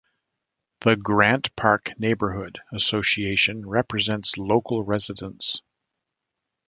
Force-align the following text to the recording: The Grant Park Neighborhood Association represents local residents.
The 0.79 0.95
Grant 0.95 1.55
Park 1.55 1.91
Neighborhood 1.99 2.57
Association 2.73 3.67
represents 3.67 4.35
local 4.35 4.81
residents. 4.83 5.61